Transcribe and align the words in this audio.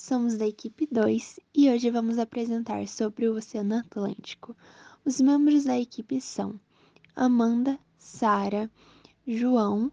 somos 0.00 0.38
da 0.38 0.46
equipe 0.46 0.88
2 0.90 1.38
e 1.54 1.70
hoje 1.70 1.90
vamos 1.90 2.18
apresentar 2.18 2.88
sobre 2.88 3.28
o 3.28 3.36
Oceano 3.36 3.76
Atlântico. 3.76 4.56
Os 5.04 5.20
membros 5.20 5.64
da 5.64 5.78
equipe 5.78 6.22
são 6.22 6.58
Amanda, 7.14 7.78
Sara, 7.98 8.70
João, 9.26 9.92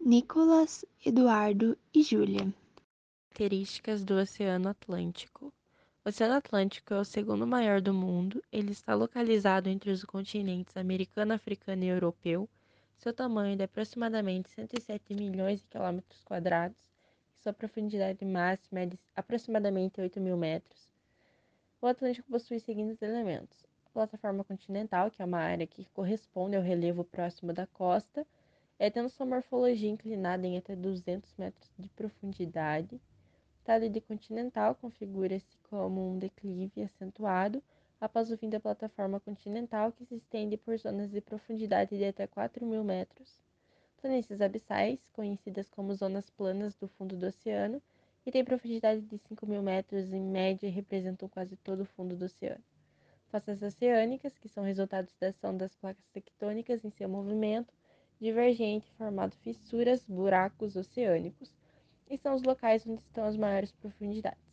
Nicolas, 0.00 0.84
Eduardo 1.04 1.76
e 1.92 2.00
Júlia. 2.00 2.54
Características 3.30 4.04
do 4.04 4.14
Oceano 4.14 4.68
Atlântico. 4.68 5.52
O 6.04 6.08
Oceano 6.08 6.34
Atlântico 6.34 6.94
é 6.94 7.00
o 7.00 7.04
segundo 7.04 7.44
maior 7.44 7.80
do 7.80 7.92
mundo. 7.92 8.40
Ele 8.52 8.70
está 8.70 8.94
localizado 8.94 9.68
entre 9.68 9.90
os 9.90 10.04
continentes 10.04 10.76
americano, 10.76 11.34
africano 11.34 11.82
e 11.82 11.88
europeu. 11.88 12.48
Seu 12.98 13.12
tamanho 13.12 13.54
é 13.54 13.56
de 13.56 13.64
aproximadamente 13.64 14.48
107 14.50 15.12
milhões 15.12 15.58
de 15.58 15.66
quilômetros 15.66 16.22
quadrados 16.22 16.89
sua 17.42 17.54
profundidade 17.54 18.22
máxima 18.24 18.80
é 18.80 18.86
de 18.86 18.98
aproximadamente 19.16 19.98
8 19.98 20.20
mil 20.20 20.36
metros. 20.36 20.90
O 21.80 21.86
Atlântico 21.86 22.30
possui 22.30 22.58
os 22.58 22.62
seguintes 22.62 23.00
elementos: 23.00 23.66
plataforma 23.94 24.44
continental, 24.44 25.10
que 25.10 25.22
é 25.22 25.24
uma 25.24 25.38
área 25.38 25.66
que 25.66 25.86
corresponde 25.94 26.54
ao 26.54 26.62
relevo 26.62 27.02
próximo 27.02 27.52
da 27.54 27.66
costa, 27.66 28.26
é 28.78 28.90
tendo 28.90 29.08
sua 29.08 29.24
morfologia 29.24 29.88
inclinada 29.88 30.46
em 30.46 30.58
até 30.58 30.76
200 30.76 31.34
metros 31.38 31.70
de 31.78 31.88
profundidade. 31.88 32.96
O 32.96 33.64
talhede 33.64 34.00
continental 34.02 34.74
configura-se 34.74 35.56
como 35.70 36.10
um 36.10 36.18
declive 36.18 36.82
acentuado 36.82 37.62
após 37.98 38.30
o 38.30 38.36
fim 38.36 38.50
da 38.50 38.60
plataforma 38.60 39.18
continental, 39.18 39.92
que 39.92 40.04
se 40.04 40.16
estende 40.16 40.58
por 40.58 40.76
zonas 40.78 41.10
de 41.10 41.20
profundidade 41.22 41.96
de 41.96 42.04
até 42.04 42.26
4 42.26 42.66
mil 42.66 42.84
metros 42.84 43.40
planícies 44.00 44.40
abissais, 44.40 44.98
conhecidas 45.12 45.68
como 45.68 45.94
zonas 45.94 46.28
planas 46.30 46.74
do 46.74 46.88
fundo 46.88 47.16
do 47.16 47.26
oceano, 47.26 47.80
e 48.26 48.30
têm 48.30 48.44
profundidade 48.44 49.00
de 49.02 49.18
5 49.18 49.46
mil 49.46 49.62
metros 49.62 50.12
em 50.12 50.20
média 50.20 50.66
e 50.66 50.70
representam 50.70 51.28
quase 51.28 51.56
todo 51.56 51.82
o 51.82 51.86
fundo 51.86 52.16
do 52.16 52.24
oceano. 52.24 52.62
Faças 53.30 53.62
oceânicas, 53.62 54.36
que 54.36 54.48
são 54.48 54.64
resultados 54.64 55.14
da 55.20 55.28
ação 55.28 55.56
das 55.56 55.74
placas 55.76 56.04
tectônicas 56.12 56.84
em 56.84 56.90
seu 56.90 57.08
movimento 57.08 57.72
divergente, 58.20 58.90
formando 58.98 59.34
fissuras, 59.36 60.04
buracos 60.04 60.76
oceânicos, 60.76 61.50
e 62.08 62.18
são 62.18 62.34
os 62.34 62.42
locais 62.42 62.86
onde 62.86 63.00
estão 63.00 63.24
as 63.24 63.36
maiores 63.36 63.72
profundidades. 63.72 64.50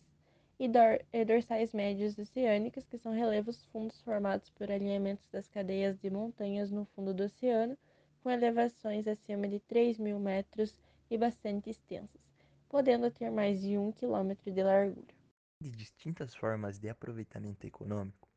E, 0.60 0.68
dor 0.68 1.04
e 1.12 1.26
dorsais 1.26 1.74
médios 1.74 2.18
oceânicas, 2.18 2.88
que 2.88 2.98
são 2.98 3.14
relevos 3.14 3.66
fundos 3.66 4.00
formados 4.02 4.50
por 4.52 4.72
alinhamentos 4.72 5.28
das 5.32 5.48
cadeias 5.48 6.00
de 6.00 6.10
montanhas 6.10 6.72
no 6.72 6.86
fundo 6.86 7.14
do 7.14 7.24
oceano, 7.24 7.78
com 8.28 8.32
elevações 8.32 9.08
acima 9.08 9.48
de 9.48 9.58
3 9.58 9.98
mil 9.98 10.20
metros 10.20 10.78
e 11.10 11.18
bastante 11.18 11.70
extensas, 11.70 12.20
podendo 12.68 13.10
ter 13.10 13.30
mais 13.30 13.62
de 13.62 13.78
um 13.78 13.90
quilômetro 13.90 14.52
de 14.52 14.62
largura. 14.62 15.16
De 15.62 15.72
distintas 15.72 16.36
formas 16.36 16.78
de 16.78 16.90
aproveitamento 16.90 17.66
econômico, 17.66 18.28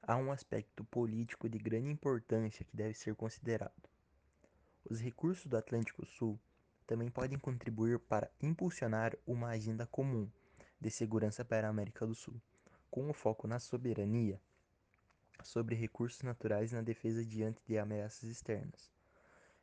há 0.00 0.16
um 0.16 0.30
aspecto 0.30 0.84
político 0.84 1.48
de 1.48 1.58
grande 1.58 1.90
importância 1.90 2.64
que 2.64 2.76
deve 2.76 2.94
ser 2.94 3.16
considerado. 3.16 3.90
Os 4.88 5.00
recursos 5.00 5.44
do 5.46 5.56
Atlântico 5.56 6.06
Sul 6.06 6.38
também 6.86 7.10
podem 7.10 7.36
contribuir 7.36 7.98
para 7.98 8.30
impulsionar 8.40 9.12
uma 9.26 9.48
agenda 9.48 9.88
comum 9.88 10.30
de 10.80 10.88
segurança 10.88 11.44
para 11.44 11.66
a 11.66 11.70
América 11.70 12.06
do 12.06 12.14
Sul, 12.14 12.40
com 12.88 13.10
o 13.10 13.12
foco 13.12 13.48
na 13.48 13.58
soberania 13.58 14.40
sobre 15.42 15.74
recursos 15.74 16.22
naturais 16.22 16.70
na 16.70 16.80
defesa 16.80 17.24
diante 17.24 17.60
de 17.66 17.76
ameaças 17.76 18.30
externas. 18.30 18.95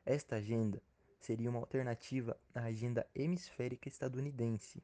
Esta 0.06 0.36
agenda 0.36 0.82
seria 1.18 1.50
uma 1.50 1.60
alternativa 1.60 2.38
à 2.54 2.64
agenda 2.64 3.08
hemisférica 3.16 3.88
estadunidense, 3.88 4.84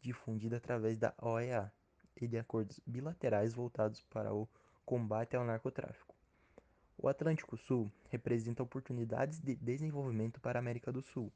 difundida 0.00 0.56
através 0.56 0.98
da 0.98 1.14
OEA 1.22 1.72
e 2.20 2.26
de 2.26 2.36
acordos 2.36 2.80
bilaterais 2.84 3.54
voltados 3.54 4.02
para 4.02 4.34
o 4.34 4.48
combate 4.84 5.36
ao 5.36 5.44
narcotráfico. 5.44 6.16
O 6.98 7.08
Atlântico 7.08 7.56
Sul 7.56 7.92
representa 8.08 8.62
oportunidades 8.62 9.38
de 9.38 9.54
desenvolvimento 9.54 10.40
para 10.40 10.58
a 10.58 10.62
América 10.62 10.90
do 10.90 11.00
Sul, 11.00 11.32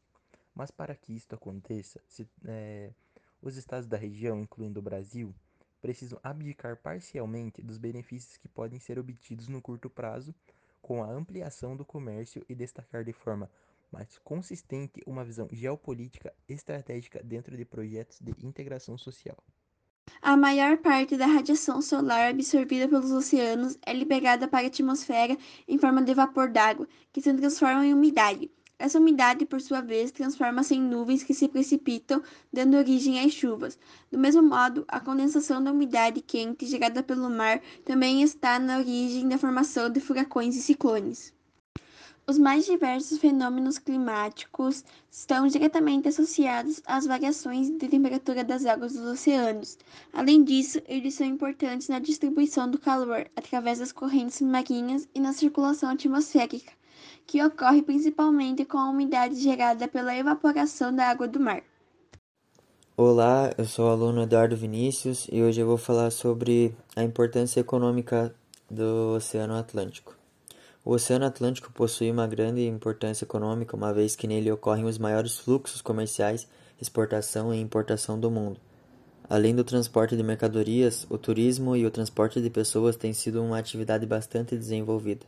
mas 0.53 0.73
para 0.73 0.97
que 0.97 1.15
isto 1.15 1.37
aconteça, 1.37 2.01
se, 2.09 2.29
é, 2.47 2.91
os 3.41 3.57
estados 3.57 3.87
da 3.87 3.97
região, 3.97 4.41
incluindo 4.41 4.81
o 4.81 4.83
Brasil, 4.83 5.33
precisam 5.81 6.19
abdicar 6.21 6.77
parcialmente 6.77 7.63
dos 7.63 7.79
benefícios 7.79 8.37
que 8.37 8.49
podem 8.49 8.81
ser 8.81 8.99
obtidos 8.99 9.47
no 9.47 9.63
curto 9.63 9.89
prazo 9.89 10.35
com 10.89 11.03
a 11.03 11.13
ampliação 11.13 11.77
do 11.77 11.85
comércio 11.85 12.43
e 12.49 12.55
destacar 12.55 13.05
de 13.05 13.13
forma 13.13 13.51
mais 13.93 14.17
consistente 14.25 15.03
uma 15.07 15.23
visão 15.23 15.47
geopolítica 15.53 16.33
estratégica 16.49 17.23
dentro 17.23 17.55
de 17.59 17.65
projetos 17.67 18.19
de 18.21 18.35
integração 18.43 18.97
social. 18.97 19.37
A 20.23 20.35
maior 20.35 20.79
parte 20.79 21.15
da 21.15 21.27
radiação 21.27 21.83
solar 21.83 22.31
absorvida 22.31 22.89
pelos 22.89 23.11
oceanos 23.11 23.77
é 23.85 23.93
liberada 23.93 24.49
para 24.49 24.65
a 24.65 24.69
atmosfera 24.69 25.37
em 25.69 25.77
forma 25.77 26.03
de 26.03 26.15
vapor 26.15 26.49
d'água, 26.49 26.89
que 27.13 27.21
se 27.21 27.35
transforma 27.35 27.85
em 27.85 27.93
umidade. 27.93 28.51
Essa 28.81 29.01
umidade, 29.01 29.45
por 29.45 29.61
sua 29.61 29.81
vez, 29.81 30.13
transforma-se 30.13 30.73
em 30.73 30.81
nuvens 30.81 31.25
que 31.25 31.35
se 31.35 31.49
precipitam, 31.49 32.23
dando 32.53 32.77
origem 32.77 33.19
às 33.19 33.33
chuvas. 33.33 33.77
Do 34.09 34.17
mesmo 34.17 34.41
modo, 34.41 34.85
a 34.87 35.01
condensação 35.01 35.61
da 35.61 35.73
umidade 35.73 36.21
quente 36.21 36.65
gerada 36.65 37.03
pelo 37.03 37.29
mar 37.29 37.61
também 37.85 38.23
está 38.23 38.57
na 38.61 38.79
origem 38.79 39.29
da 39.29 39.37
formação 39.37 39.91
de 39.91 39.99
furacões 39.99 40.55
e 40.55 40.63
ciclones. 40.63 41.35
Os 42.25 42.39
mais 42.39 42.67
diversos 42.67 43.19
fenômenos 43.19 43.79
climáticos 43.79 44.85
estão 45.11 45.49
diretamente 45.49 46.07
associados 46.07 46.81
às 46.87 47.05
variações 47.05 47.69
de 47.69 47.89
temperatura 47.89 48.45
das 48.45 48.65
águas 48.65 48.93
dos 48.93 49.03
oceanos. 49.03 49.77
Além 50.13 50.45
disso, 50.45 50.81
eles 50.87 51.15
são 51.15 51.27
importantes 51.27 51.89
na 51.89 51.99
distribuição 51.99 52.71
do 52.71 52.79
calor 52.79 53.29
através 53.35 53.81
das 53.81 53.91
correntes 53.91 54.41
marinhas 54.41 55.09
e 55.13 55.19
na 55.19 55.33
circulação 55.33 55.91
atmosférica 55.91 56.78
que 57.29 57.45
ocorre 57.45 57.83
principalmente 57.83 58.65
com 58.65 58.79
a 58.79 58.89
umidade 58.89 59.35
gerada 59.35 59.87
pela 59.87 60.17
evaporação 60.17 60.97
da 60.97 61.11
água 61.11 61.29
do 61.29 61.39
mar. 61.39 61.63
Olá, 62.97 63.53
eu 63.59 63.67
sou 63.67 63.87
o 63.87 63.91
aluno 63.91 64.23
Eduardo 64.23 64.57
Vinícius 64.57 65.29
e 65.31 65.43
hoje 65.43 65.61
eu 65.61 65.67
vou 65.67 65.77
falar 65.77 66.11
sobre 66.11 66.75
a 66.97 67.05
importância 67.05 67.61
econômica 67.61 68.35
do 68.71 69.15
Oceano 69.15 69.55
Atlântico. 69.55 70.17
O 70.83 70.93
Oceano 70.93 71.27
Atlântico 71.27 71.71
possui 71.71 72.11
uma 72.11 72.27
grande 72.27 72.67
importância 72.67 73.27
econômica, 73.27 73.77
uma 73.77 73.93
vez 73.93 74.17
que 74.17 74.27
nele 74.27 74.51
ocorrem 74.51 74.87
os 74.87 74.97
maiores 74.97 75.39
fluxos 75.39 75.83
comerciais, 75.83 76.49
exportação 76.81 77.53
e 77.53 77.61
importação 77.61 78.19
do 78.19 78.31
mundo. 78.31 78.59
Além 79.29 79.55
do 79.55 79.63
transporte 79.63 80.17
de 80.17 80.23
mercadorias, 80.23 81.07
o 81.11 81.19
turismo 81.19 81.77
e 81.77 81.85
o 81.85 81.91
transporte 81.91 82.41
de 82.41 82.49
pessoas 82.49 82.97
têm 82.97 83.13
sido 83.13 83.43
uma 83.43 83.59
atividade 83.59 84.07
bastante 84.07 84.57
desenvolvida. 84.57 85.27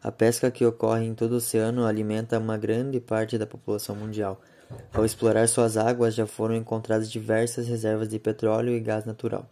A 0.00 0.12
pesca 0.12 0.48
que 0.48 0.64
ocorre 0.64 1.04
em 1.04 1.14
todo 1.14 1.32
o 1.32 1.36
oceano 1.36 1.84
alimenta 1.84 2.38
uma 2.38 2.56
grande 2.56 3.00
parte 3.00 3.36
da 3.36 3.46
população 3.46 3.96
mundial. 3.96 4.40
Ao 4.92 5.04
explorar 5.04 5.48
suas 5.48 5.76
águas, 5.76 6.14
já 6.14 6.24
foram 6.24 6.54
encontradas 6.54 7.10
diversas 7.10 7.66
reservas 7.66 8.08
de 8.08 8.18
petróleo 8.18 8.76
e 8.76 8.80
gás 8.80 9.04
natural. 9.04 9.48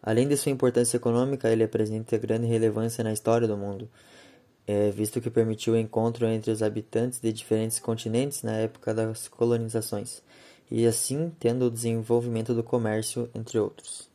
Além 0.00 0.28
de 0.28 0.36
sua 0.36 0.52
importância 0.52 0.98
econômica, 0.98 1.50
ele 1.50 1.64
apresenta 1.64 2.16
grande 2.16 2.46
relevância 2.46 3.02
na 3.02 3.12
história 3.12 3.48
do 3.48 3.56
mundo, 3.56 3.90
é, 4.68 4.90
visto 4.90 5.20
que 5.20 5.30
permitiu 5.30 5.74
o 5.74 5.76
encontro 5.76 6.26
entre 6.26 6.52
os 6.52 6.62
habitantes 6.62 7.18
de 7.18 7.32
diferentes 7.32 7.80
continentes 7.80 8.44
na 8.44 8.52
época 8.52 8.94
das 8.94 9.26
colonizações, 9.26 10.22
e 10.70 10.86
assim 10.86 11.32
tendo 11.40 11.66
o 11.66 11.70
desenvolvimento 11.70 12.54
do 12.54 12.62
comércio, 12.62 13.28
entre 13.34 13.58
outros. 13.58 14.08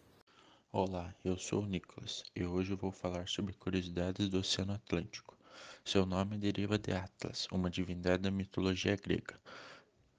Olá, 0.72 1.14
eu 1.26 1.38
sou 1.38 1.62
o 1.62 1.66
Nicolas 1.66 2.24
e 2.34 2.46
hoje 2.46 2.74
vou 2.74 2.94
falar 2.94 3.28
sobre 3.28 3.52
curiosidades 3.52 4.30
do 4.30 4.40
Oceano 4.40 4.72
Atlântico. 4.72 5.41
Seu 5.84 6.06
nome 6.06 6.38
deriva 6.38 6.78
de 6.78 6.92
Atlas, 6.92 7.48
uma 7.52 7.70
divindade 7.70 8.24
da 8.24 8.32
mitologia 8.32 8.96
grega. 8.96 9.40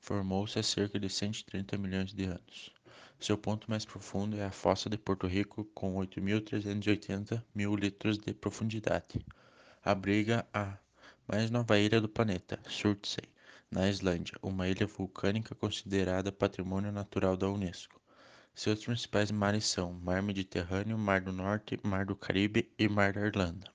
Formou-se 0.00 0.58
há 0.58 0.62
cerca 0.62 0.98
de 0.98 1.08
130 1.08 1.78
milhões 1.78 2.12
de 2.12 2.24
anos. 2.24 2.72
Seu 3.20 3.38
ponto 3.38 3.70
mais 3.70 3.84
profundo 3.84 4.36
é 4.36 4.44
a 4.44 4.50
fossa 4.50 4.90
de 4.90 4.98
Porto 4.98 5.26
Rico, 5.26 5.64
com 5.74 5.94
8.380 5.94 7.42
mil 7.54 7.76
litros 7.76 8.18
de 8.18 8.34
profundidade. 8.34 9.24
Abriga 9.84 10.44
a 10.52 10.76
mais 11.28 11.50
nova 11.50 11.78
ilha 11.78 12.00
do 12.00 12.08
planeta, 12.08 12.58
Surtsey, 12.68 13.24
na 13.70 13.88
Islândia, 13.88 14.36
uma 14.42 14.68
ilha 14.68 14.86
vulcânica 14.86 15.54
considerada 15.54 16.32
patrimônio 16.32 16.90
natural 16.90 17.36
da 17.36 17.48
Unesco. 17.48 18.00
Seus 18.54 18.84
principais 18.84 19.30
mares 19.30 19.66
são 19.66 19.92
Mar 19.92 20.22
Mediterrâneo, 20.22 20.98
Mar 20.98 21.20
do 21.20 21.32
Norte, 21.32 21.78
Mar 21.82 22.04
do 22.04 22.14
Caribe 22.14 22.70
e 22.78 22.88
Mar 22.88 23.12
da 23.12 23.26
Irlanda. 23.26 23.72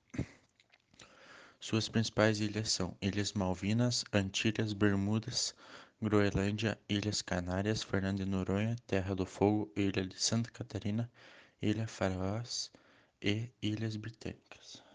Suas 1.69 1.90
principais 1.90 2.40
ilhas 2.40 2.72
são 2.72 2.96
Ilhas 3.02 3.34
Malvinas, 3.34 4.06
Antilhas, 4.14 4.72
Bermudas, 4.72 5.54
Groenlândia, 6.02 6.80
Ilhas 6.88 7.22
Canárias, 7.22 7.84
Fernando 7.84 8.19
de 8.19 8.25
Noronha, 8.25 8.78
Terra 8.88 9.14
do 9.14 9.25
Fogo, 9.25 9.69
Ilha 9.75 10.06
de 10.08 10.18
Santa 10.18 10.50
Catarina, 10.50 11.12
Ilha 11.62 11.86
Faroés 11.86 12.72
e 13.22 13.50
Ilhas 13.62 13.98
Britânicas. 13.98 14.87